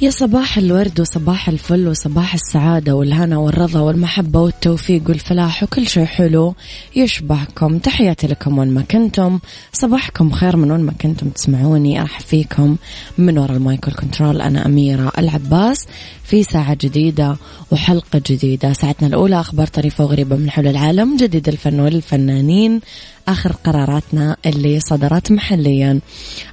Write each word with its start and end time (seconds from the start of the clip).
يا 0.00 0.10
صباح 0.10 0.58
الورد 0.58 1.00
وصباح 1.00 1.48
الفل 1.48 1.88
وصباح 1.88 2.34
السعادة 2.34 2.94
والهنا 2.94 3.38
والرضا 3.38 3.80
والمحبة 3.80 4.40
والتوفيق 4.40 5.02
والفلاح 5.08 5.62
وكل 5.62 5.86
شيء 5.86 6.04
حلو 6.04 6.54
يشبهكم. 6.96 7.78
تحياتي 7.78 8.26
لكم 8.26 8.58
وين 8.58 8.70
ما 8.70 8.82
كنتم. 8.82 9.38
صباحكم 9.72 10.30
خير 10.30 10.56
من 10.56 10.70
وين 10.70 10.80
ما 10.80 10.92
كنتم 10.92 11.28
تسمعوني. 11.28 12.00
أرحب 12.00 12.22
فيكم 12.22 12.76
من 13.18 13.38
وراء 13.38 13.56
المايكل 13.56 13.92
كنترول 13.92 14.40
أنا 14.40 14.66
أميرة 14.66 15.12
العباس 15.18 15.86
في 16.24 16.42
ساعة 16.42 16.74
جديدة 16.80 17.36
وحلقة 17.70 18.22
جديدة. 18.26 18.72
ساعتنا 18.72 19.08
الأولى 19.08 19.40
أخبار 19.40 19.66
طريفة 19.66 20.04
وغريبة 20.04 20.36
من 20.36 20.50
حول 20.50 20.66
العالم 20.66 21.16
جديد 21.16 21.48
الفن 21.48 21.80
والفنانين. 21.80 22.80
آخر 23.28 23.52
قراراتنا 23.52 24.36
اللي 24.46 24.80
صدرت 24.80 25.32
محليا 25.32 26.00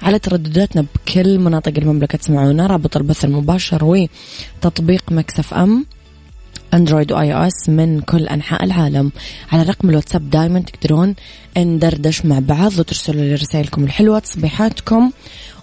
على 0.02 0.20
تردداتنا 0.20 0.86
بكل 0.96 1.40
مناطق 1.40 1.74
المملكة. 1.78 2.18
تسمعونا 2.18 2.68
رابط 2.68 2.98
البث 2.98 3.26
المباشر 3.26 4.08
وتطبيق 4.62 5.12
Mix 5.12 5.54
FM. 5.54 5.86
Android 6.76 7.12
و 7.12 7.34
iOS 7.34 7.70
من 7.70 8.02
كل 8.02 8.28
أنحاء 8.28 8.64
العالم. 8.64 9.12
على 9.52 9.64
رقم 9.64 9.90
الواتساب 9.90 10.30
دائما 10.30 10.60
تقدرون 10.60 11.16
ندردش 11.58 12.26
مع 12.26 12.40
بعض 12.40 12.80
وترسلوا 12.80 13.22
لي 13.22 13.34
رسائلكم 13.36 13.84
الحلوة 13.84 14.20
تصبيحاتكم 14.20 15.12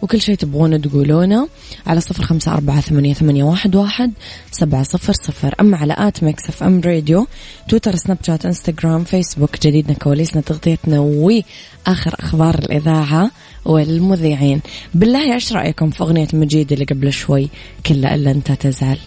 وكل 0.03 0.21
شيء 0.21 0.35
تبغونه 0.35 0.77
تقولونه 0.77 1.49
على 1.87 2.01
صفر 2.01 2.23
خمسة 2.23 2.53
أربعة 2.53 2.81
ثمانية, 2.81 3.15
ثمانية 3.15 3.45
واحد, 3.45 3.77
واحد 3.77 4.13
سبعة 4.51 4.83
صفر 4.83 5.13
صفر. 5.13 5.55
أما 5.61 5.77
على 5.77 5.95
at 5.99 6.23
Mix 6.23 6.49
FM 6.49 6.81
Radio 6.81 7.27
تويتر 7.69 7.97
سناب 7.97 8.19
شات 8.23 8.47
إنستغرام 8.47 9.05
فيسبوك 9.05 9.67
جديدنا 9.67 9.95
كواليسنا 9.95 10.43
تغطيتنا 10.43 11.01
وآخر 11.01 12.15
أخبار 12.21 12.55
الإذاعة 12.59 13.31
والمذيعين. 13.65 14.61
بالله 14.95 15.35
إيش 15.35 15.53
رأيكم 15.53 15.91
في 15.91 16.03
أغنية 16.03 16.29
مجيد 16.33 16.73
اللي 16.73 16.85
قبل 16.85 17.13
شوي 17.13 17.49
كلا 17.87 18.15
إلا 18.15 18.31
أنت 18.31 18.53
تزعل؟ 18.53 18.99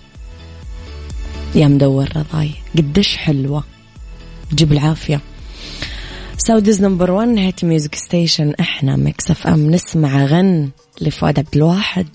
يا 1.56 1.68
مدور 1.68 2.08
رضاي. 2.16 2.52
قديش 2.78 3.18
حلوة. 3.18 3.64
جيب 4.54 4.72
العافية. 4.72 5.22
Saudi's 6.38 6.82
number 6.82 7.12
1 7.12 7.38
hit 7.38 7.66
music 7.66 7.96
station 7.96 8.54
إحنا 8.60 8.96
Mix 8.96 9.32
FM 9.32 9.72
نسمع 9.72 10.26
غن 10.26 10.70
لفؤاد 11.02 11.40
عبد 11.40 11.56
الواحد. 11.56 12.08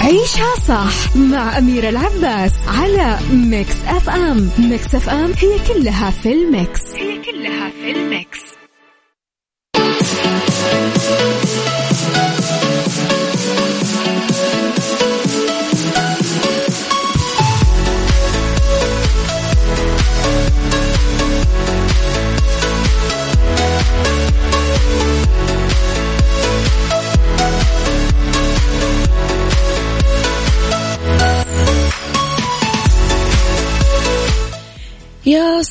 عيشها 0.00 0.54
صح 0.68 1.16
مع 1.16 1.58
أميرة 1.58 1.88
العباس 1.88 2.52
على 2.68 3.18
Mix 3.32 3.76
FM 3.86 4.50
Mix 4.58 4.94
FM 4.94 5.32
هي 5.32 5.58
كلها 5.68 6.10
في 6.10 6.32
ال 6.32 6.42
mix. 6.42 6.80
هي 6.94 7.22
كلها 7.22 7.70
في 7.70 7.90
ال 7.90 8.00
mix. 8.00 8.40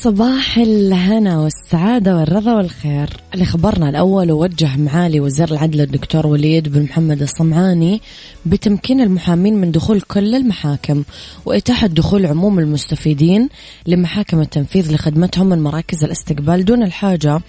صباح 0.04 0.58
الهنا 0.58 1.38
والسعادة 1.38 2.16
والرضا 2.16 2.54
والخير. 2.54 3.08
اللي 3.34 3.44
خبرنا 3.44 3.88
الأول 3.88 4.32
ووجه 4.32 4.76
معالي 4.76 5.20
وزير 5.20 5.50
العدل 5.52 5.80
الدكتور 5.80 6.26
وليد 6.26 6.68
بن 6.68 6.82
محمد 6.82 7.22
الصمعاني 7.22 8.00
بتمكين 8.46 9.00
المحامين 9.00 9.56
من 9.56 9.70
دخول 9.70 10.00
كل 10.00 10.34
المحاكم 10.34 11.04
وإتاحة 11.46 11.86
دخول 11.86 12.26
عموم 12.26 12.58
المستفيدين 12.58 13.48
لمحاكم 13.86 14.40
التنفيذ 14.40 14.94
لخدمتهم 14.94 15.46
من 15.46 15.62
مراكز 15.62 16.04
الاستقبال 16.04 16.64
دون 16.64 16.82
الحاجة 16.82 17.40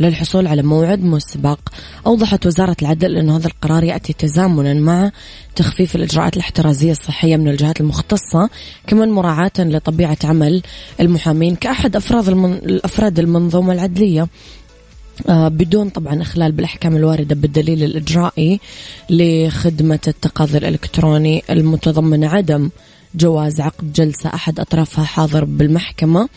للحصول 0.00 0.46
على 0.46 0.62
موعد 0.62 1.02
مسبق. 1.02 1.58
أوضحت 2.06 2.46
وزارة 2.46 2.76
العدل 2.82 3.16
أن 3.16 3.30
هذا 3.30 3.46
القرار 3.46 3.84
يأتي 3.84 4.12
تزامنا 4.12 4.74
مع 4.74 5.10
تخفيف 5.60 5.96
الإجراءات 5.96 6.36
الاحترازية 6.36 6.90
الصحية 6.90 7.36
من 7.36 7.48
الجهات 7.48 7.80
المختصة 7.80 8.50
كمان 8.86 9.10
مراعاة 9.10 9.52
لطبيعة 9.58 10.18
عمل 10.24 10.62
المحامين 11.00 11.56
كأحد 11.56 11.96
أفراد 11.96 12.28
المن... 12.28 12.52
الأفراد 12.52 13.18
المنظومة 13.18 13.72
العدلية. 13.72 14.28
آه 15.28 15.48
بدون 15.48 15.88
طبعا 15.88 16.22
إخلال 16.22 16.52
بالأحكام 16.52 16.96
الواردة 16.96 17.34
بالدليل 17.34 17.82
الإجرائي 17.84 18.60
لخدمة 19.10 20.00
التقاضي 20.08 20.58
الإلكتروني 20.58 21.42
المتضمن 21.50 22.24
عدم 22.24 22.70
جواز 23.14 23.60
عقد 23.60 23.92
جلسة 23.92 24.30
أحد 24.34 24.60
أطرافها 24.60 25.04
حاضر 25.04 25.44
بالمحكمة 25.44 26.28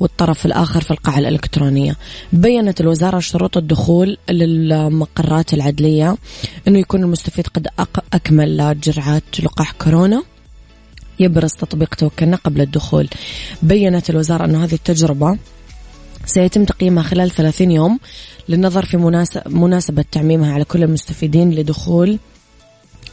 والطرف 0.00 0.46
الآخر 0.46 0.80
في 0.80 0.90
القاعة 0.90 1.18
الإلكترونية. 1.18 1.96
بيّنت 2.32 2.80
الوزارة 2.80 3.18
شروط 3.18 3.56
الدخول 3.56 4.18
للمقرات 4.30 5.54
العدلية 5.54 6.16
أنه 6.68 6.78
يكون 6.78 7.02
المستفيد 7.02 7.46
قد 7.46 7.68
أكمل 8.12 8.80
جرعات 8.80 9.40
لقاح 9.42 9.72
كورونا 9.72 10.22
يبرز 11.20 11.50
تطبيق 11.52 11.94
توكلنا 11.94 12.36
قبل 12.36 12.60
الدخول. 12.60 13.08
بيّنت 13.62 14.10
الوزارة 14.10 14.44
أن 14.44 14.54
هذه 14.54 14.74
التجربة 14.74 15.38
سيتم 16.26 16.64
تقييمها 16.64 17.02
خلال 17.02 17.30
30 17.30 17.70
يوم 17.70 17.98
للنظر 18.48 18.84
في 18.84 18.96
مناسبة 19.46 20.04
تعميمها 20.12 20.52
على 20.52 20.64
كل 20.64 20.82
المستفيدين 20.82 21.50
لدخول 21.50 22.18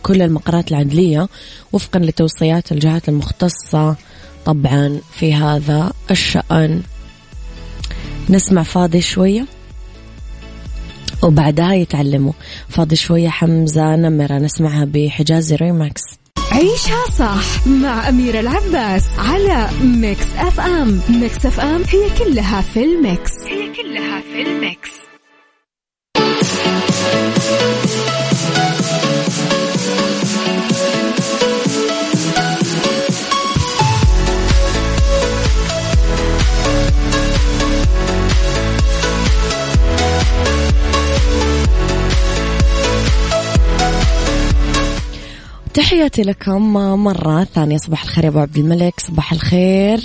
كل 0.03 0.21
المقرات 0.21 0.71
العدلية 0.71 1.27
وفقا 1.71 1.99
لتوصيات 1.99 2.71
الجهات 2.71 3.09
المختصة 3.09 3.95
طبعا 4.45 4.99
في 5.11 5.33
هذا 5.33 5.93
الشأن. 6.11 6.81
نسمع 8.29 8.63
فاضي 8.63 9.01
شوية 9.01 9.45
وبعدها 11.23 11.73
يتعلموا. 11.73 12.33
فاضي 12.69 12.95
شوية 12.95 13.29
حمزة 13.29 13.95
نمرة 13.95 14.37
نسمعها 14.37 14.85
بحجازي 14.85 15.55
ريماكس 15.55 16.03
عيشها 16.51 17.05
صح 17.19 17.67
مع 17.67 18.09
أميرة 18.09 18.39
العباس 18.39 19.03
على 19.17 19.69
Mix 19.83 20.25
FM. 20.37 21.01
Mix 21.09 21.45
FM 21.45 21.83
هي 21.89 22.09
كلها 22.19 22.61
في 22.61 22.83
ال 22.83 22.93
mix. 22.93 23.31
هي 23.49 23.73
كلها 23.73 24.21
في 24.21 24.41
ال 24.41 24.53
mix. 24.53 25.02
تحياتي 45.73 46.21
لكم 46.21 46.73
مرة 47.03 47.43
ثانية. 47.43 47.77
صباح 47.77 48.03
الخير 48.03 48.23
يا 48.23 48.29
أبو 48.29 48.39
عبد 48.39 48.57
الملك. 48.57 48.99
صباح 48.99 49.33
الخير. 49.33 49.99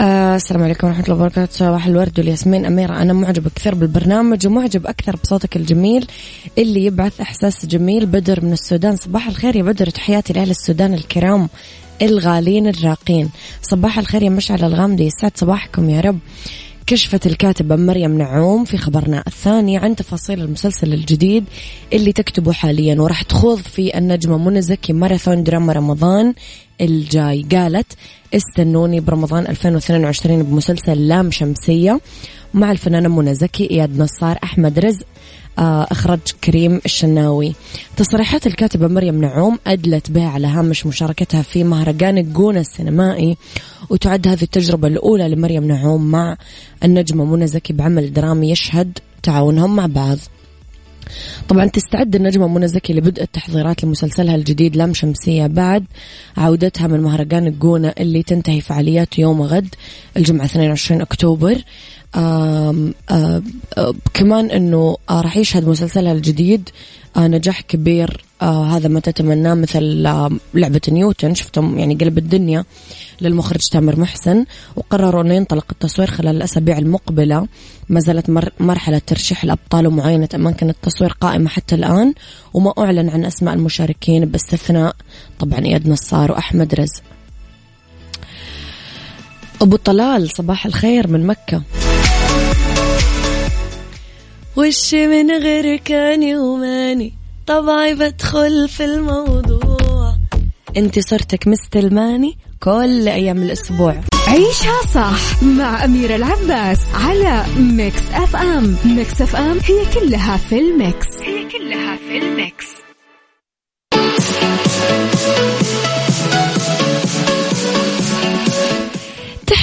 آه 0.00 0.36
السلام 0.36 0.62
عليكم 0.62 0.86
ورحمة 0.86 1.04
الله 1.04 1.14
وبركاته. 1.14 1.52
صباح 1.52 1.86
الورد 1.86 2.18
والياسمين. 2.18 2.66
أميرة 2.66 3.02
أنا 3.02 3.12
معجب 3.12 3.48
كثير 3.48 3.74
بالبرنامج 3.74 4.46
ومعجب 4.46 4.86
أكثر 4.86 5.16
بصوتك 5.16 5.56
الجميل 5.56 6.06
اللي 6.58 6.84
يبعث 6.84 7.20
إحساس 7.20 7.66
جميل. 7.66 8.06
بدر 8.06 8.44
من 8.44 8.52
السودان. 8.52 8.96
صباح 8.96 9.28
الخير 9.28 9.56
يا 9.56 9.62
بدر. 9.62 9.90
تحياتي 9.90 10.32
لأهل 10.32 10.50
السودان 10.50 10.94
الكرام 10.94 11.48
الغالين 12.02 12.66
الراقين. 12.66 13.30
صباح 13.62 13.98
الخير 13.98 14.22
يا 14.22 14.30
مشعل 14.30 14.64
الغامدي. 14.64 15.04
يسعد 15.04 15.32
صباحكم 15.34 15.90
يا 15.90 16.00
رب. 16.00 16.18
كشفت 16.86 17.26
الكاتبة 17.26 17.76
مريم 17.76 18.18
نعوم 18.18 18.64
في 18.64 18.78
خبرنا 18.78 19.22
الثاني 19.26 19.78
عن 19.78 19.96
تفاصيل 19.96 20.40
المسلسل 20.40 20.94
الجديد 20.94 21.44
اللي 21.92 22.12
تكتبه 22.12 22.52
حاليا 22.52 23.00
وراح 23.00 23.22
تخوض 23.22 23.58
في 23.58 23.98
النجمة 23.98 24.38
منى 24.38 24.62
زكي 24.62 24.92
ماراثون 24.92 25.42
دراما 25.42 25.72
رمضان 25.72 26.34
الجاي. 26.80 27.46
قالت 27.52 27.92
استنوني 28.34 29.00
برمضان 29.00 29.46
2022 29.46 30.42
بمسلسل 30.42 31.08
لام 31.08 31.30
شمسية 31.30 32.00
مع 32.54 32.72
الفنانة 32.72 33.08
منى 33.08 33.34
زكي 33.34 33.70
إياد 33.70 33.98
نصار 33.98 34.38
أحمد 34.44 34.78
رزق 34.78 35.06
آه، 35.58 35.86
أخرج 35.90 36.20
كريم 36.44 36.80
الشناوي. 36.84 37.54
تصريحات 37.96 38.46
الكاتبة 38.46 38.88
مريم 38.88 39.20
نعوم 39.20 39.58
أدلت 39.66 40.10
بها 40.10 40.28
على 40.28 40.46
هامش 40.46 40.86
مشاركتها 40.86 41.42
في 41.42 41.64
مهرجان 41.64 42.18
الجونة 42.18 42.60
السينمائي 42.60 43.36
وتعد 43.90 44.28
هذه 44.28 44.42
التجربة 44.42 44.88
الأولى 44.88 45.28
لمريم 45.28 45.64
نعوم 45.64 46.10
مع 46.10 46.36
النجمة 46.84 47.24
منى 47.24 47.46
زكي 47.46 47.72
بعمل 47.72 48.12
درامي 48.12 48.50
يشهد 48.50 48.98
تعاونهم 49.22 49.76
مع 49.76 49.86
بعض. 49.86 50.18
طبعا 51.48 51.66
تستعد 51.66 52.16
النجمة 52.16 52.48
منى 52.48 52.68
زكي 52.68 52.92
لبدء 52.92 53.22
التحضيرات 53.22 53.84
لمسلسلها 53.84 54.34
الجديد 54.34 54.76
لام 54.76 54.94
شمسية 54.94 55.46
بعد 55.46 55.84
عودتها 56.36 56.86
من 56.86 57.00
مهرجان 57.00 57.46
الجونة 57.46 57.94
اللي 58.00 58.22
تنتهي 58.22 58.60
فعالياته 58.60 59.20
يوم 59.20 59.42
غد 59.42 59.74
الجمعة 60.16 60.44
22 60.44 61.00
أكتوبر. 61.00 61.62
كمان 64.14 64.50
إنه 64.50 64.96
راح 65.10 65.36
يشهد 65.36 65.68
مسلسلها 65.68 66.12
الجديد 66.12 66.68
نجاح 67.16 67.60
كبير 67.60 68.24
هذا 68.42 68.88
ما 68.88 69.00
تتمناه 69.00 69.54
مثل 69.54 69.82
لعبة 70.54 70.80
نيوتن 70.88 71.34
شفتم 71.34 71.78
يعني 71.78 71.94
قلب 71.94 72.18
الدنيا 72.18 72.64
للمخرج 73.20 73.60
تامر 73.72 74.00
محسن 74.00 74.44
وقرروا 74.76 75.22
إنه 75.22 75.34
ينطلق 75.34 75.66
التصوير 75.70 76.10
خلال 76.10 76.36
الأسابيع 76.36 76.78
المقبلة. 76.78 77.46
ما 77.88 78.00
زالت 78.00 78.30
مر 78.30 78.50
مرحلة 78.60 78.98
ترشيح 79.06 79.44
الأبطال 79.44 79.86
ومعاينة 79.86 80.28
أماكن 80.34 80.70
التصوير 80.70 81.12
قائمة 81.20 81.48
حتى 81.48 81.74
الآن 81.74 82.14
وما 82.54 82.72
أعلن 82.78 83.08
عن 83.08 83.24
أسماء 83.24 83.54
المشاركين 83.54 84.24
باستثناء 84.24 84.96
طبعا 85.38 85.58
إياد 85.58 85.88
نصار 85.88 86.32
وأحمد 86.32 86.74
رزق. 86.74 87.02
أبو 89.62 89.76
طلال 89.76 90.30
صباح 90.30 90.66
الخير 90.66 91.08
من 91.08 91.26
مكة. 91.26 91.62
وش 94.56 94.94
من 94.94 95.30
غير 95.30 95.76
كاني 95.76 96.36
وماني؟ 96.36 97.12
طبعي 97.46 97.94
بدخل 97.94 98.68
في 98.68 98.84
الموضوع. 98.84 100.14
انت 100.76 100.98
صرتك 100.98 101.48
مستلماني 101.48 102.38
كل 102.60 103.08
أيام 103.08 103.42
الأسبوع. 103.42 104.00
عيشها 104.28 104.80
صح 104.94 105.42
مع 105.42 105.84
أميرة 105.84 106.16
العباس 106.16 106.78
على 106.94 107.44
Mix 107.58 108.02
FM 108.12 108.76
Mix 108.84 109.22
FM 109.22 109.58
هي 109.64 110.00
كلها 110.00 110.36
في 110.36 110.58
ال 110.58 110.68
mix. 110.68 111.06
هي 111.22 111.44
كلها 111.44 111.96
في 111.96 112.18
ال 112.18 112.28
mix. 112.28 112.66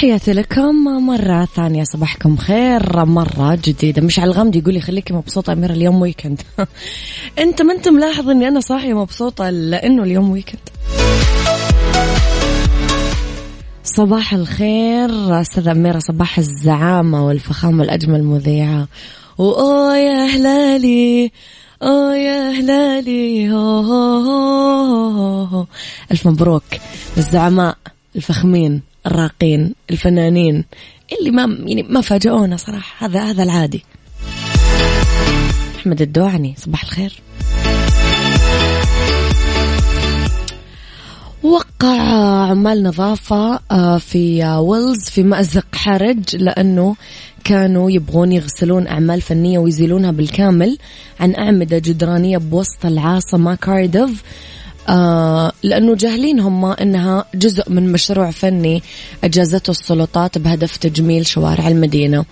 تحياتي 0.00 0.32
لكم 0.32 0.84
مرة 1.06 1.44
ثانية 1.44 1.84
صباحكم 1.84 2.36
خير 2.36 3.04
مرة 3.04 3.54
جديدة. 3.54 4.02
مشعل 4.02 4.30
الغامدي 4.30 4.58
يقول 4.58 4.74
لي 4.74 4.80
خليكي 4.80 5.12
مبسوطة 5.12 5.52
أميرة 5.52 5.72
اليوم 5.72 6.00
weekend 6.00 6.42
أنت 7.38 7.62
ما 7.62 7.72
أنت 7.72 7.88
ملاحظ 7.88 8.28
أني 8.28 8.48
أنا 8.48 8.60
صاحية 8.60 8.94
مبسوطة 8.94 9.50
لأنه 9.50 10.02
اليوم 10.02 10.30
weekend 10.30 10.60
صباح 13.84 14.34
الخير 14.34 15.40
أستاذ 15.40 15.68
أميرة 15.68 15.98
صباح 15.98 16.38
الزعامة 16.38 17.26
والفخامة 17.26 17.84
الأجمل 17.84 18.24
مذيعة. 18.24 18.88
وأوه 19.38 19.96
يا 19.96 20.24
هلالي 20.24 21.32
أوه 21.82 22.16
يا 22.16 22.50
هلالي 22.50 23.52
هو 23.52 23.80
هو 23.80 24.18
هو 25.10 25.44
هو. 25.44 25.66
ألف 26.12 26.26
مبروك 26.26 26.64
للزعماء 27.16 27.76
الفخمين. 28.16 28.89
الراقين 29.06 29.74
الفنانين 29.90 30.64
اللي 31.18 31.30
ما 31.30 31.42
يعني 31.42 31.82
ما 31.82 32.00
فاجئونا 32.00 32.56
صراحة. 32.56 33.06
هذا 33.06 33.20
هذا 33.20 33.42
العادي. 33.42 33.84
أحمد 35.76 36.02
الدوعني 36.02 36.54
صباح 36.58 36.82
الخير. 36.82 37.22
وقع 41.42 41.98
عمال 42.50 42.82
نظافة 42.82 43.60
آه، 43.70 43.98
في 43.98 44.44
ويلز 44.44 45.08
في 45.08 45.22
مأزق 45.22 45.66
حرج 45.74 46.36
لأنه 46.36 46.96
كانوا 47.44 47.90
يبغون 47.90 48.32
يغسلون 48.32 48.86
أعمال 48.86 49.20
فنية 49.20 49.58
ويزيلونها 49.58 50.10
بالكامل. 50.10 50.78
عن 51.20 51.34
أعمدة 51.34 51.78
جدرانية 51.78 52.38
بوسط 52.38 52.86
العاصمة 52.86 53.54
كارديف 53.54 54.22
آه 54.88 55.52
لأنه 55.62 55.94
جاهلين 55.94 56.40
هم 56.40 56.64
أنها 56.64 57.24
جزء 57.34 57.70
من 57.70 57.92
مشروع 57.92 58.30
فني 58.30 58.82
أجازته 59.24 59.70
السلطات 59.70 60.38
بهدف 60.38 60.76
تجميل 60.76 61.26
شوارع 61.26 61.68
المدينة. 61.68 62.24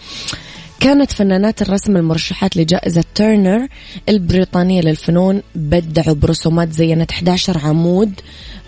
كانت 0.81 1.13
فنانات 1.13 1.63
الرسم 1.63 1.97
المرشحات 1.97 2.57
لجائزة 2.57 3.05
تيرنر 3.15 3.69
البريطانية 4.09 4.81
للفنون 4.81 5.43
بدعوا 5.55 6.15
برسومات 6.15 6.73
زينت 6.73 7.11
11 7.11 7.59
عمود 7.59 8.13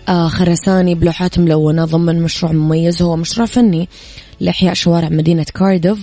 آه 0.09 0.27
خرساني 0.27 0.95
بلوحات 0.95 1.39
ملونة 1.39 1.85
ضمن 1.85 2.21
مشروع 2.21 2.51
مميز. 2.51 3.01
هو 3.01 3.15
مشروع 3.15 3.47
فني 3.47 3.89
لإحياء 4.39 4.73
شوارع 4.73 5.09
مدينة 5.09 5.45
كارديف 5.53 5.99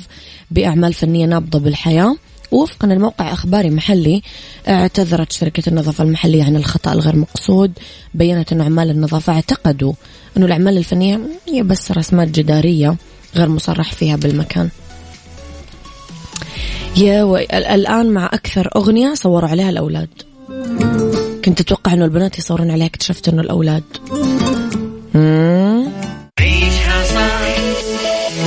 بأعمال 0.51 0.93
فنية 0.93 1.27
نابضة 1.27 1.59
بالحياة. 1.59 2.17
وفقا 2.53 2.89
لموقع 2.89 3.33
إخباري 3.33 3.71
محلي 3.71 4.23
اعتذرت 4.69 5.33
شركة 5.33 5.63
النظافة 5.69 6.05
المحلية 6.05 6.45
عن 6.45 6.57
الخطأ 6.57 6.93
الغير 6.93 7.17
مقصود 7.17 7.73
بينت 8.15 8.53
أن 8.53 8.61
عمال 8.61 8.91
النظافة 8.91 9.33
اعتقدوا 9.33 9.93
أن 10.37 10.43
الأعمال 10.43 10.79
الفنية 10.79 11.21
هي 11.49 11.63
بس 11.63 11.93
رسمات 11.93 12.29
جدارية 12.29 12.97
غير 13.37 13.49
مصرح 13.49 13.93
فيها 13.93 14.17
بالمكان. 14.17 14.69
يا 16.97 17.23
و... 17.23 17.37
الآن 17.37 18.11
مع 18.11 18.27
أكثر 18.27 18.71
أغنية 18.77 19.15
صوروا 19.15 19.49
عليها 19.49 19.71
الأولاد. 19.71 20.09
كنت 21.45 21.61
أتوقع 21.61 21.93
أنه 21.93 22.05
البنات 22.05 22.39
يصورون 22.39 22.71
عليها 22.71 22.87
اكتشفت 22.87 23.29
أنه 23.29 23.43
الأولاد. 23.43 23.83
مم. 25.15 25.89
عيشها 26.41 27.05
صح 27.05 27.41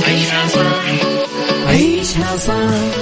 عيشها 0.08 0.48
صح 0.48 0.84
عيشها 1.66 2.36
صح. 2.36 3.01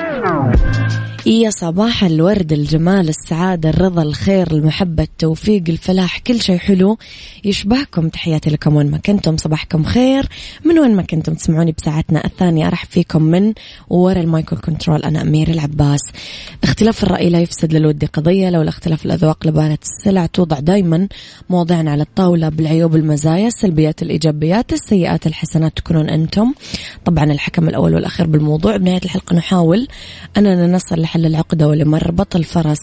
يا 1.31 1.49
صباح 1.49 2.03
الورد 2.03 2.53
الجمال 2.53 3.09
السعادة 3.09 3.69
الرضا 3.69 4.01
الخير 4.01 4.51
المحبة 4.51 5.03
التوفيق 5.03 5.63
الفلاح 5.69 6.19
كل 6.19 6.41
شيء 6.41 6.57
حلو. 6.57 6.97
يشبهكم 7.43 8.09
تحياتي 8.09 8.49
لكم 8.49 8.75
وين 8.75 8.91
ما 8.91 8.97
كنتم 8.97 9.37
صباحكم 9.37 9.83
خير. 9.83 10.29
من 10.65 10.79
وين 10.79 10.95
ما 10.95 11.01
كنتم 11.01 11.33
تسمعوني 11.33 11.71
بساعتنا 11.71 12.25
الثانية 12.25 12.67
أرحب 12.67 12.87
فيكم 12.89 13.21
من 13.21 13.53
ورا 13.89 14.21
ال 14.21 14.28
mic 14.28 14.48
وال 14.48 14.61
control 14.61 15.03
أنا 15.03 15.21
أميرة 15.21 15.49
العباس. 15.49 15.99
اختلاف 16.63 17.03
الرأي 17.03 17.29
لا 17.29 17.39
يفسد 17.39 17.73
للود 17.73 18.05
قضية 18.05 18.49
لولا 18.49 18.69
اختلاف 18.69 19.05
الأذواق 19.05 19.47
لبارت 19.47 19.79
السلع. 19.83 20.25
توضع 20.25 20.59
دايما 20.59 21.07
مواضيعنا 21.49 21.91
على 21.91 22.03
الطاولة 22.03 22.49
بالعيوب 22.49 22.95
المزايا 22.95 23.47
السلبيات 23.47 24.01
الإيجابيات 24.01 24.73
السيئات 24.73 25.27
الحسنات 25.27 25.77
تكونون 25.77 26.09
أنتم. 26.09 26.53
طبعا 27.05 27.23
الحكم 27.23 27.69
الأول 27.69 27.95
والأخير 27.95 28.27
بالموضوع. 28.27 28.77
بنهاية 28.77 29.01
الحلقة 29.03 29.35
نحاول 29.35 29.87
أننا 30.37 30.67
نصل 30.67 30.99
لحل 30.99 31.20
العقدة 31.25 31.67
ولمربط 31.67 32.35
الفرس 32.35 32.79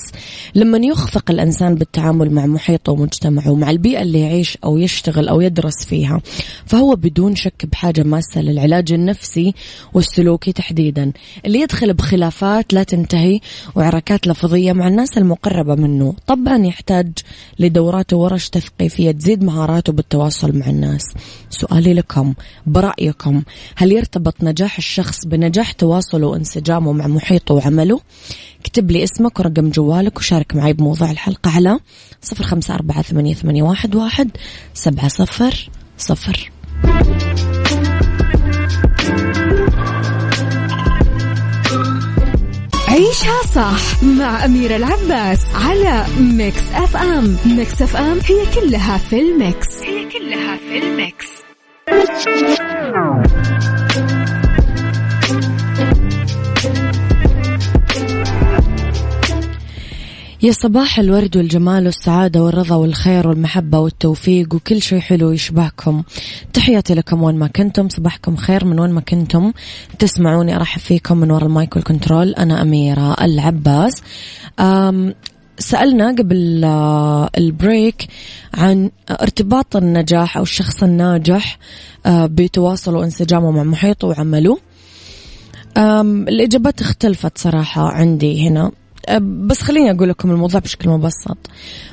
لما 0.55 0.79
يخفق 0.79 1.31
الإنسان 1.31 1.75
بالتعامل 1.75 2.31
مع 2.31 2.47
محيطه 2.47 2.93
ومجتمعه 2.93 3.51
ومع 3.51 3.71
البيئة 3.71 4.03
اللي 4.03 4.21
يعيش 4.21 4.59
أو 4.65 4.79
يشتغل 4.79 5.29
أو 5.29 5.41
يدرس 5.41 5.85
فيها 5.87 6.21
فهو 6.67 6.97
بدون 6.97 7.35
شك 7.37 7.67
بحاجة 7.67 8.03
ماسة 8.03 8.41
للعلاج 8.41 8.93
النفسي 8.93 9.55
والسلوكي 9.95 10.53
تحديدا. 10.53 11.13
اللي 11.47 11.61
يدخل 11.61 11.95
بخلافات 11.95 12.73
لا 12.73 12.83
تنتهي 12.83 13.41
وعركات 13.75 14.27
لفظية 14.27 14.73
مع 14.73 14.89
الناس 14.89 15.19
المقربة 15.19 15.75
منه. 15.75 16.15
طبعا 16.27 16.67
يحتاج 16.67 17.13
لدورات 17.59 18.13
وورش 18.13 18.49
تثقيفية 18.49 19.11
تزيد 19.11 19.45
مهاراته 19.45 19.93
بالتواصل 19.93 20.59
مع 20.59 20.67
الناس. 20.67 21.03
سؤالي 21.51 21.95
لكم 21.95 22.35
برأيكم 22.67 23.43
هل 23.77 23.93
يرتبط 23.93 24.35
نجاح 24.43 24.77
الشخص 24.77 25.27
بنجاح 25.27 25.73
تواصله 25.73 26.27
وانسجامه 26.27 26.93
مع 26.93 27.07
محيطه 27.07 27.55
وعمله؟ 27.55 28.01
اكتب 28.61 28.91
لي 28.91 29.05
اسمك 29.05 29.41
ورقم 29.41 29.71
جوالك 29.71 30.19
وشارك 30.19 30.57
معي 30.57 30.73
بموضوع 30.73 31.11
الحلقة 31.11 31.51
على 31.51 31.79
صفر 32.23 32.45
خمسة 32.45 32.75
أربعة 32.75 33.03
ثمانية, 33.03 33.35
ثمانية 33.35 33.63
واحد, 33.63 33.95
واحد 33.95 34.31
سبعة 34.75 35.09
صفر 35.09 35.71
صفر. 35.99 36.51
عيشها 42.89 43.43
صح 43.55 44.03
مع 44.03 44.45
أميرة 44.45 44.77
العباس 44.77 45.47
على 45.55 46.05
Mix 46.21 46.63
FM. 46.75 47.37
Mix 47.47 47.83
FM 47.83 48.19
هي 48.25 48.47
كلها 48.55 48.99
في 48.99 49.21
ال 49.21 49.33
mix. 49.33 49.83
هي 49.83 50.09
كلها 50.11 50.57
في 50.57 50.79
ال 50.79 50.88
mix. 50.88 51.27
يا 60.43 60.53
صباح 60.53 60.99
الورد 60.99 61.37
والجمال 61.37 61.87
والسعادة 61.87 62.43
والرضا 62.43 62.77
والخير 62.77 63.29
والمحبة 63.29 63.79
والتوفيق 63.79 64.55
وكل 64.55 64.83
شيء 64.83 65.01
حلو 65.01 65.31
يشبهكم. 65.31 66.03
تحياتي 66.53 66.95
لكم 66.95 67.23
وين 67.23 67.37
ما 67.37 67.47
كنتم 67.47 67.89
صباحكم 67.89 68.37
خير 68.37 68.65
من 68.65 68.81
وين 68.81 68.91
ما 68.91 69.01
كنتم. 69.01 69.53
تسمعوني 69.99 70.57
أرحب 70.57 70.81
فيكم 70.81 71.17
من 71.17 71.31
وراء 71.31 71.47
ال 71.47 71.54
mic 71.54 71.77
وال 71.77 71.88
control. 71.88 72.35
أنا 72.35 72.63
أميرة 72.63 73.15
العباس. 73.15 74.03
سألنا 75.59 76.09
قبل 76.19 76.65
آه، 76.65 77.31
ال 77.39 77.50
break 77.50 78.07
عن 78.55 78.91
ارتباط 79.11 79.77
النجاح 79.77 80.37
أو 80.37 80.43
الشخص 80.43 80.83
الناجح 80.83 81.59
آه، 82.07 82.27
بتواصله 82.27 82.99
وانسجامه 82.99 83.51
مع 83.51 83.63
محيطه 83.63 84.09
وعمله. 84.09 84.59
الإجابات 86.29 86.81
اختلفت 86.81 87.39
صراحة 87.39 87.89
عندي 87.89 88.49
هنا. 88.49 88.71
بس 89.21 89.63
خليني 89.63 89.91
أقول 89.91 90.09
لكم 90.09 90.31
الموضوع 90.31 90.61
بشكل 90.61 90.91
مبسط. 90.91 91.37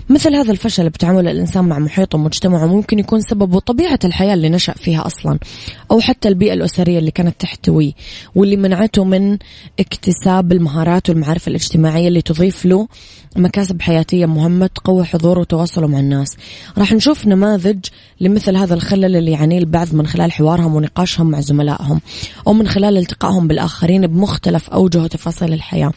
مثل 0.09 0.35
هذا 0.35 0.51
الفشل 0.51 0.89
بتعامل 0.89 1.27
الإنسان 1.27 1.65
مع 1.65 1.79
محيطه 1.79 2.17
ومجتمعه 2.17 2.65
ممكن 2.65 2.99
يكون 2.99 3.21
سببه 3.21 3.59
طبيعة 3.59 3.99
الحياة 4.05 4.33
اللي 4.33 4.49
نشأ 4.49 4.73
فيها 4.73 5.05
أصلا 5.05 5.39
أو 5.91 5.99
حتى 5.99 6.27
البيئة 6.27 6.53
الأسرية 6.53 6.99
اللي 6.99 7.11
كانت 7.11 7.41
تحتويه 7.41 7.91
واللي 8.35 8.55
منعته 8.55 9.03
من 9.03 9.37
اكتساب 9.79 10.51
المهارات 10.51 11.09
والمعارف 11.09 11.47
الاجتماعية 11.47 12.07
اللي 12.07 12.21
تضيف 12.21 12.65
له 12.65 12.87
مكاسب 13.35 13.81
حياتية 13.81 14.25
مهمة 14.25 14.67
تقوي 14.67 15.03
حضوره 15.03 15.39
وتواصله 15.39 15.87
مع 15.87 15.99
الناس. 15.99 16.37
راح 16.77 16.93
نشوف 16.93 17.27
نماذج 17.27 17.85
لمثل 18.21 18.55
هذا 18.55 18.73
الخلل 18.73 19.15
اللي 19.15 19.31
يعانيه 19.31 19.59
البعض 19.59 19.93
من 19.93 20.07
خلال 20.07 20.31
حوارهم 20.31 20.75
ونقاشهم 20.75 21.29
مع 21.29 21.39
زملائهم 21.39 22.01
أو 22.47 22.53
من 22.53 22.67
خلال 22.67 22.97
التقائهم 22.97 23.47
بالآخرين 23.47 24.07
بمختلف 24.07 24.69
أوجه 24.69 25.01
وتفاصيل 25.01 25.53
الحياة. 25.53 25.91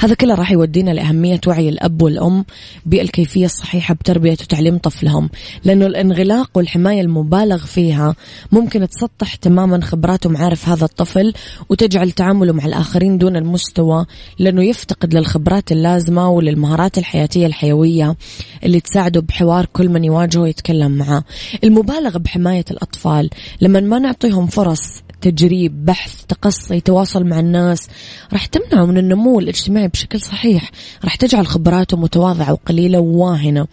هذا 0.00 0.14
كله 0.14 0.34
راح 0.34 0.52
يودينا 0.52 0.90
لأهمية 0.90 1.40
وعي 1.46 1.68
الأب 1.68 2.02
والأم 2.02 2.44
بالكيفية 2.86 3.44
الصحيحة 3.44 3.94
بتربية 3.94 4.32
وتعليم 4.32 4.78
طفلهم. 4.78 5.30
لأنه 5.64 5.86
الانغلاق 5.86 6.50
والحماية 6.54 7.00
المبالغ 7.00 7.66
فيها 7.66 8.14
ممكن 8.52 8.88
تسطح 8.88 9.34
تماما 9.34 9.80
خبرات 9.80 10.26
ومعارف 10.26 10.68
هذا 10.68 10.84
الطفل 10.84 11.32
وتجعل 11.68 12.10
تعامله 12.10 12.52
مع 12.52 12.64
الآخرين 12.66 13.18
دون 13.18 13.36
المستوى 13.36 14.06
لأنه 14.38 14.64
يفتقد 14.64 15.14
للخبرات 15.14 15.72
اللازمة 15.72 16.30
وللمهارات 16.30 16.98
الحياتية 16.98 17.46
الحيوية 17.46 18.16
اللي 18.64 18.80
تساعده 18.80 19.20
بحوار 19.20 19.66
كل 19.72 19.88
من 19.88 20.04
يواجهه 20.04 20.40
ويتكلم 20.40 20.90
معه. 20.90 21.24
المبالغة 21.64 22.18
بحماية 22.18 22.64
الأطفال 22.70 23.30
لما 23.60 23.80
ما 23.80 23.98
نعطيهم 23.98 24.46
فرص 24.46 25.02
تجريب 25.20 25.84
بحث 25.84 26.24
تقصي 26.28 26.80
تواصل 26.80 27.24
مع 27.24 27.40
الناس. 27.40 27.88
راح 28.32 28.46
تمنعه 28.46 28.84
من 28.84 28.98
النمو 28.98 29.40
الاجتماعي 29.40 29.88
بشكل 29.88 30.20
صحيح. 30.20 30.70
راح 31.04 31.14
تجعل 31.14 31.46
خبراته 31.46 31.96
متواضعة 31.96 32.52
وقليلة 32.52 32.98
وواهنة. 32.98 33.66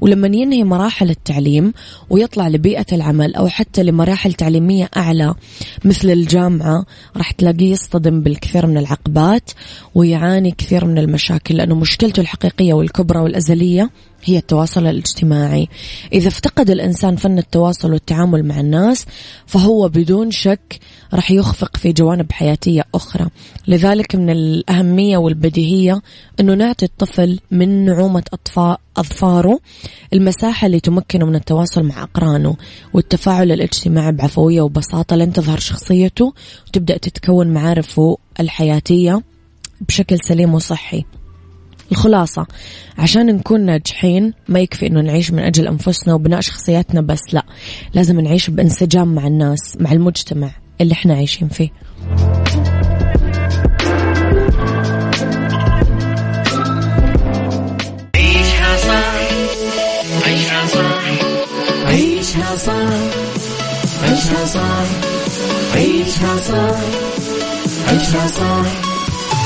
ولما 0.00 0.28
ينهي 0.28 0.64
مراحل 0.64 1.10
التعليم 1.10 1.72
ويطلع 2.10 2.48
لبيئة 2.48 2.86
العمل 2.92 3.34
أو 3.34 3.48
حتى 3.48 3.82
لمراحل 3.82 4.32
تعليمية 4.32 4.90
أعلى 4.96 5.34
مثل 5.84 6.10
الجامعة 6.10 6.84
راح 7.16 7.30
تلاقيه 7.30 7.70
يصطدم 7.70 8.20
بالكثير 8.20 8.66
من 8.66 8.78
العقبات 8.78 9.50
ويعاني 9.94 10.50
كثير 10.50 10.84
من 10.84 10.98
المشاكل 10.98 11.56
لأنه 11.56 11.74
مشكلته 11.74 12.20
الحقيقية 12.20 12.74
والكبرى 12.74 13.18
والأزلية 13.18 13.90
هي 14.24 14.38
التواصل 14.38 14.86
الاجتماعي. 14.86 15.68
إذا 16.12 16.28
افتقد 16.28 16.70
الإنسان 16.70 17.16
فن 17.16 17.38
التواصل 17.38 17.92
والتعامل 17.92 18.44
مع 18.44 18.60
الناس 18.60 19.06
فهو 19.46 19.88
بدون 19.88 20.30
شك 20.30 20.78
راح 21.14 21.30
يخفق 21.30 21.76
في 21.76 21.92
جوانب 21.92 22.32
حياتية 22.32 22.84
أخرى. 22.94 23.26
لذلك 23.68 24.16
من 24.16 24.30
الأهمية 24.30 25.16
والبديهية 25.18 26.02
أنه 26.40 26.54
نعطي 26.54 26.84
الطفل 26.84 27.40
من 27.50 27.84
نعومة 27.84 28.22
أطفاء 28.32 28.80
أظفاره 28.96 29.58
المساحة 30.12 30.66
اللي 30.66 30.80
تمكنه 30.80 31.26
من 31.26 31.34
التواصل 31.34 31.82
مع 31.82 32.02
أقرانه 32.02 32.56
والتفاعل 32.92 33.52
الاجتماعي 33.52 34.12
بعفوية 34.12 34.60
وبساطة 34.60 35.16
لن 35.16 35.32
تظهر 35.32 35.58
شخصيته 35.58 36.34
وتبدأ 36.68 36.96
تتكون 36.96 37.46
معارفه 37.46 38.18
الحياتية 38.40 39.22
بشكل 39.80 40.16
سليم 40.20 40.54
وصحي. 40.54 41.04
الخلاصة. 41.92 42.46
عشان 42.98 43.26
نكون 43.26 43.60
ناجحين 43.60 44.32
ما 44.48 44.60
يكفي 44.60 44.86
إنه 44.86 45.00
نعيش 45.00 45.30
من 45.30 45.38
أجل 45.38 45.68
أنفسنا 45.68 46.14
وبناء 46.14 46.40
شخصياتنا 46.40 47.00
بس 47.00 47.20
لا. 47.32 47.44
لازم 47.94 48.20
نعيش 48.20 48.50
بانسجام 48.50 49.14
مع 49.14 49.26
الناس 49.26 49.76
مع 49.80 49.92
المجتمع 49.92 50.50
اللي 50.80 50.92
إحنا 50.92 51.14
عايشين 51.14 51.48
فيه. 51.48 51.70
عيشها 58.14 58.76
صح. 60.66 61.00
عيشها 61.86 62.56
صح. 62.56 62.72
عيشها 64.02 64.44
صح. 64.46 64.84
عيشها 65.74 66.36
صح. 66.36 66.80
عيشها 67.88 68.26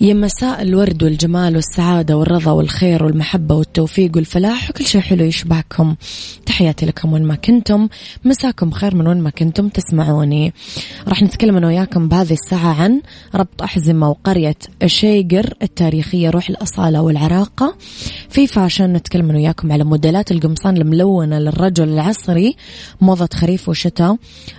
يا 0.00 0.14
مساء 0.14 0.62
الورد 0.62 1.02
والجمال 1.02 1.56
والسعادة 1.56 2.16
والرضا 2.16 2.52
والخير 2.52 3.04
والمحبة 3.04 3.54
والتوفيق 3.54 4.16
والفلاح 4.16 4.70
وكل 4.70 4.86
شيء 4.86 5.00
حلو 5.00 5.24
يشبهكم. 5.24 5.94
تحياتي 6.46 6.86
لكم 6.86 7.12
وين 7.12 7.22
ما 7.22 7.34
كنتم. 7.34 7.88
مساكم 8.24 8.70
خير 8.70 8.94
من 8.94 9.06
وين 9.06 9.20
ما 9.20 9.30
كنتم 9.30 9.68
تسمعوني. 9.68 10.52
راح 11.08 11.22
نتكلم 11.22 11.56
أنا 11.56 11.66
وياكم 11.66 12.08
بهذه 12.08 12.32
الساعة 12.32 12.82
عن 12.82 13.00
ربط 13.34 13.62
أحزمة 13.62 14.10
وقرية 14.10 14.56
أشيقر 14.86 15.54
التاريخية 15.62 16.30
روح 16.30 16.48
الأصالة 16.48 17.02
والعراقة. 17.02 17.76
في 18.28 18.46
fashion 18.46 18.92
نتكلم 18.92 19.30
أنا 19.30 19.38
وياكم 19.38 19.72
على 19.72 19.84
موديلات 19.84 20.32
القمصان 20.32 20.76
الملونة 20.76 21.38
للرجل 21.38 21.88
العصري 21.88 22.56
موضة 23.00 23.28
خريف 23.34 23.68
وشتاء 23.68 24.16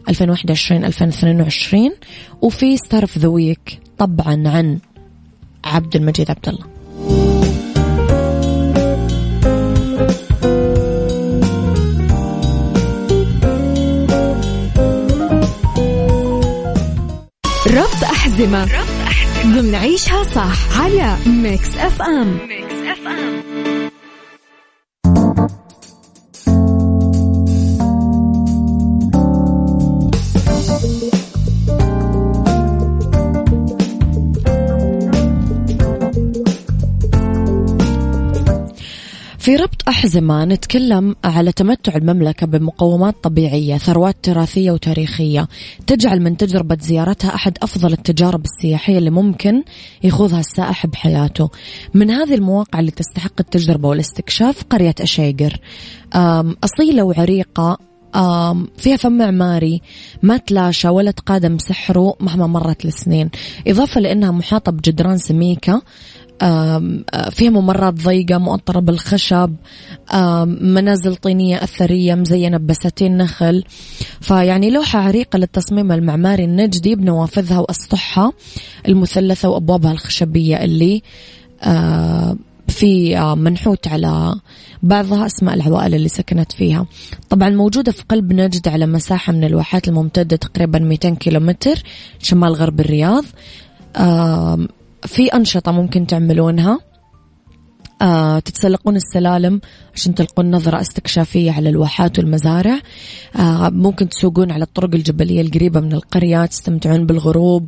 2021-2022 0.10 1.92
وفي 2.42 2.78
Star 2.78 3.02
of 3.02 3.18
the 3.18 3.28
Week 3.28 3.80
طبعا 3.98 4.48
عن 4.48 4.80
عبد 5.70 5.96
المجيد 5.96 6.30
عبد 6.32 6.48
الله. 6.50 6.66
ربط 17.68 18.04
أحزمة. 18.04 18.64
ربط 18.64 18.74
أحزمة. 19.08 19.60
ضمن 19.62 19.76
عيشها 19.76 20.24
صح 20.24 20.82
على 20.82 21.16
Mix 21.28 21.78
FM 21.78 22.38
Mix 22.48 22.74
FM 22.74 23.59
في 39.50 39.56
ربط 39.56 39.88
أحزمة 39.88 40.46
نتكلم 40.46 41.16
على 41.24 41.52
تمتع 41.52 41.96
المملكة 41.96 42.48
بمقومات 42.48 43.16
طبيعية 43.24 43.78
ثروات 43.78 44.16
تراثية 44.24 44.72
وتاريخية. 44.72 45.48
تجعل 45.88 46.22
من 46.22 46.38
تجربة 46.38 46.78
زيارتها 46.82 47.36
أحد 47.36 47.58
أفضل 47.62 47.94
التجارب 47.94 48.46
السياحية 48.46 48.98
اللي 48.98 49.10
ممكن 49.10 49.64
يخوضها 50.04 50.40
السائح 50.40 50.86
بحياته. 50.86 51.50
من 51.94 52.12
هذه 52.12 52.34
المواقع 52.34 52.80
اللي 52.80 52.92
تستحق 52.92 53.34
التجربة 53.40 53.90
والاستكشاف 53.90 54.64
قرية 54.70 54.96
أشيقر 55.02 55.60
أصيلة 56.64 57.04
وعريقة 57.04 57.78
فيها 58.78 58.98
فم 58.98 59.12
معماري 59.12 59.82
ما 60.24 60.38
تلاشى 60.38 60.90
ولا 60.90 61.12
تقادم 61.12 61.58
سحره 61.58 62.16
مهما 62.20 62.48
مرت 62.48 62.86
السنين. 62.86 63.30
إضافة 63.68 64.02
لأنها 64.02 64.32
محاطة 64.32 64.72
بجدران 64.72 65.18
سميكة 65.18 65.82
فيها 67.32 67.50
ممرات 67.50 67.94
ضيقة 67.94 68.38
مؤطرة 68.38 68.80
بالخشب 68.80 69.56
منازل 70.62 71.16
طينية 71.16 71.64
أثرية 71.64 72.16
مزينة 72.16 72.58
ببساتين 72.58 73.18
نخل. 73.18 73.64
فيعني 74.22 74.72
لوحة 74.72 75.00
عريقة 75.00 75.38
للتصميم 75.38 75.92
المعماري 75.92 76.44
النجدي 76.44 76.96
بنوافذها 76.96 77.60
وأسطحها 77.60 78.34
المثلثة 78.88 79.50
وأبوابها 79.50 79.92
الخشبية 79.92 80.56
اللي 80.56 81.02
في 82.68 83.20
منحوت 83.38 83.88
على 83.88 84.36
بعضها 84.84 85.26
أسماء 85.26 85.56
العوائل 85.56 85.96
اللي 85.96 86.10
سكنت 86.10 86.52
فيها. 86.52 86.86
طبعا 87.30 87.50
موجودة 87.50 87.92
في 87.92 88.04
قلب 88.10 88.34
نجد 88.34 88.68
على 88.68 88.86
مساحة 88.86 89.34
من 89.34 89.44
الواحات 89.44 89.88
الممتدة 89.88 90.38
تقريبا 90.38 90.80
200 90.80 91.10
كيلومتر 91.10 91.84
شمال 92.20 92.54
غرب 92.54 92.80
الرياض. 92.80 93.26
في 95.06 95.28
أنشطة 95.28 95.72
ممكن 95.72 96.08
تعملونها؟ 96.08 96.80
آه، 98.02 98.40
تتسلقون 98.40 98.96
السلالم 98.96 99.62
عشان 99.96 100.16
تلقون 100.16 100.52
نظرة 100.52 100.82
استكشافية 100.82 101.52
على 101.52 101.70
الواحات 101.70 102.20
والمزارع. 102.20 102.80
آه، 103.36 103.70
ممكن 103.70 104.10
تسوقون 104.10 104.52
على 104.52 104.64
الطرق 104.64 104.96
الجبلية 104.96 105.42
القريبة 105.42 105.80
من 105.80 105.94
القرية 105.94 106.46
تستمتعون 106.46 107.06
بالغروب. 107.06 107.68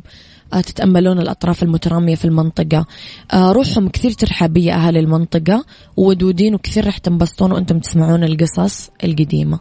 آه، 0.52 0.60
تتأملون 0.60 1.18
الأطراف 1.18 1.62
المترامية 1.62 2.14
في 2.14 2.24
المنطقة. 2.24 2.86
آه، 3.32 3.52
روحهم 3.52 3.88
كثير 3.88 4.10
ترحابية 4.10 4.74
أهل 4.74 4.96
المنطقة. 4.96 5.64
وودودين 5.96 6.54
وكثير 6.54 6.86
راح 6.86 6.98
تنبسطون 6.98 7.52
وأنتم 7.52 7.78
تسمعون 7.78 8.24
القصص 8.24 8.90
القديمة. 9.04 9.58